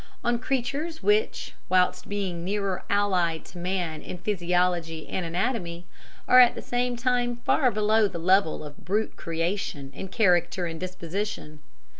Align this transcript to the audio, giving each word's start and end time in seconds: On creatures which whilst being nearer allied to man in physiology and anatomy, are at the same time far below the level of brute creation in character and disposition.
On 0.23 0.39
creatures 0.39 1.03
which 1.03 1.53
whilst 1.69 2.09
being 2.09 2.43
nearer 2.43 2.83
allied 2.89 3.45
to 3.45 3.59
man 3.59 4.01
in 4.01 4.17
physiology 4.17 5.07
and 5.07 5.23
anatomy, 5.27 5.85
are 6.27 6.39
at 6.39 6.55
the 6.55 6.61
same 6.63 6.95
time 6.95 7.35
far 7.45 7.69
below 7.69 8.07
the 8.07 8.17
level 8.17 8.63
of 8.63 8.83
brute 8.83 9.15
creation 9.15 9.91
in 9.93 10.07
character 10.07 10.65
and 10.65 10.79
disposition. 10.79 11.59